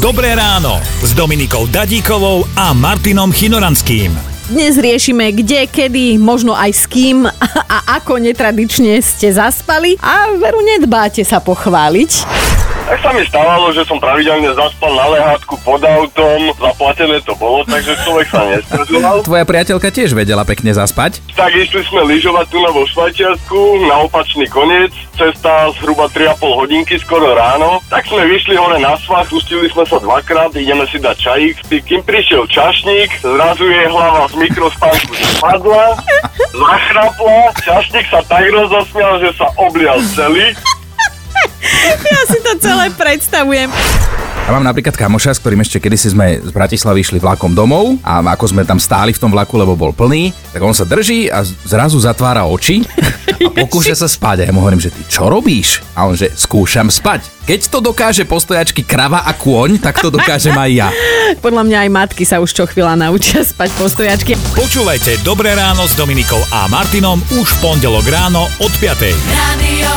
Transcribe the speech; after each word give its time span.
Dobré 0.00 0.32
ráno 0.32 0.80
s 1.04 1.12
Dominikou 1.12 1.68
Dadíkovou 1.68 2.48
a 2.56 2.72
Martinom 2.72 3.28
Chinoranským. 3.28 4.08
Dnes 4.48 4.80
riešime 4.80 5.28
kde, 5.28 5.68
kedy, 5.68 6.16
možno 6.16 6.56
aj 6.56 6.72
s 6.72 6.88
kým 6.88 7.28
a 7.76 8.00
ako 8.00 8.16
netradične 8.16 8.96
ste 9.04 9.28
zaspali 9.28 10.00
a 10.00 10.32
veru 10.40 10.64
nedbáte 10.64 11.20
sa 11.20 11.44
pochváliť. 11.44 12.39
Tak 12.90 13.06
sa 13.06 13.14
mi 13.14 13.22
stávalo, 13.22 13.70
že 13.70 13.86
som 13.86 14.02
pravidelne 14.02 14.50
zaspal 14.50 14.90
na 14.98 15.06
lehátku 15.14 15.54
pod 15.62 15.78
autom, 15.78 16.50
zaplatené 16.58 17.22
to 17.22 17.38
bolo, 17.38 17.62
takže 17.62 17.94
človek 18.02 18.26
sa 18.26 18.42
nestresoval. 18.50 19.22
Tvoja 19.22 19.46
priateľka 19.46 19.94
tiež 19.94 20.10
vedela 20.10 20.42
pekne 20.42 20.74
zaspať. 20.74 21.22
Tak 21.38 21.54
išli 21.54 21.86
sme 21.86 22.02
lyžovať 22.10 22.50
tu 22.50 22.58
na 22.58 22.74
vo 22.74 22.82
Švajčiarsku, 22.90 23.86
na 23.86 24.02
opačný 24.10 24.50
koniec, 24.50 24.90
cesta 25.14 25.70
zhruba 25.78 26.10
3,5 26.10 26.42
hodinky, 26.42 26.98
skoro 26.98 27.30
ráno. 27.30 27.78
Tak 27.94 28.10
sme 28.10 28.26
vyšli 28.26 28.58
hore 28.58 28.82
na 28.82 28.98
svach, 28.98 29.30
pustili 29.30 29.70
sme 29.70 29.86
sa 29.86 30.02
dvakrát, 30.02 30.50
ideme 30.58 30.82
si 30.90 30.98
dať 30.98 31.14
čajík, 31.14 31.54
kým 31.86 32.02
prišiel 32.02 32.42
čašník, 32.50 33.22
zrazu 33.22 33.70
jej 33.70 33.86
hlava 33.86 34.26
z 34.26 34.34
mikrospánku 34.34 35.14
spadla, 35.38 35.94
zachrapla, 36.66 37.54
čašník 37.62 38.10
sa 38.10 38.18
tak 38.26 38.50
rozosmial, 38.50 39.22
že 39.22 39.30
sa 39.38 39.46
oblial 39.62 40.02
celý. 40.10 40.58
Ja 42.10 42.22
si 42.28 42.38
to 42.42 42.52
celé 42.60 42.92
predstavujem. 42.92 43.70
Ja 44.50 44.58
mám 44.58 44.66
napríklad 44.66 44.98
kamoša, 44.98 45.38
s 45.38 45.38
ktorým 45.38 45.62
ešte 45.62 45.78
kedysi 45.78 46.10
sme 46.10 46.42
z 46.42 46.50
Bratislavy 46.50 47.06
išli 47.06 47.22
vlakom 47.22 47.54
domov 47.54 48.02
a 48.02 48.18
ako 48.18 48.50
sme 48.50 48.66
tam 48.66 48.82
stáli 48.82 49.14
v 49.14 49.20
tom 49.22 49.30
vlaku, 49.30 49.54
lebo 49.54 49.78
bol 49.78 49.94
plný, 49.94 50.34
tak 50.50 50.58
on 50.58 50.74
sa 50.74 50.82
drží 50.82 51.30
a 51.30 51.46
zrazu 51.46 52.02
zatvára 52.02 52.42
oči 52.50 52.82
a 53.46 53.50
pokúša 53.62 53.94
sa 53.94 54.10
spať. 54.10 54.42
A 54.42 54.44
ja 54.48 54.52
mu 54.52 54.66
hovorím, 54.66 54.82
že 54.82 54.90
ty 54.90 55.06
čo 55.06 55.30
robíš? 55.30 55.78
A 55.94 56.10
on 56.10 56.18
že 56.18 56.34
skúšam 56.34 56.90
spať. 56.90 57.30
Keď 57.46 57.60
to 57.70 57.78
dokáže 57.78 58.26
postojačky 58.26 58.82
krava 58.82 59.22
a 59.22 59.38
kôň, 59.38 59.78
tak 59.78 60.02
to 60.02 60.10
dokážem 60.10 60.58
aj 60.58 60.70
ja. 60.74 60.88
Podľa 61.46 61.62
mňa 61.70 61.78
aj 61.86 61.90
matky 61.94 62.26
sa 62.26 62.42
už 62.42 62.50
čo 62.50 62.66
chvíľa 62.66 62.98
naučia 62.98 63.46
spať 63.46 63.70
po 63.78 63.86
stojačke. 63.86 64.34
Počúvajte 64.58 65.22
Dobré 65.22 65.54
ráno 65.54 65.86
s 65.86 65.94
Dominikou 65.94 66.42
a 66.50 66.66
Martinom 66.66 67.22
už 67.38 67.46
v 67.46 67.58
pondelok 67.62 68.06
ráno 68.10 68.50
od 68.58 68.72
5. 68.82 68.98
Radio. 69.30 69.94